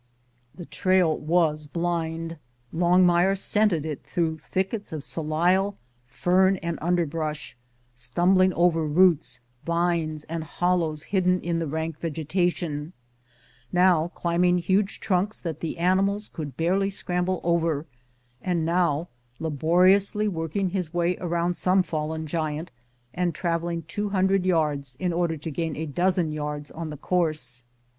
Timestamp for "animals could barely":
15.77-16.89